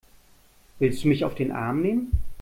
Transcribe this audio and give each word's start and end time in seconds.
Willst 0.79 1.03
du 1.03 1.09
mich 1.09 1.23
auf 1.25 1.35
den 1.35 1.51
Arm 1.51 1.83
nehmen? 1.83 2.11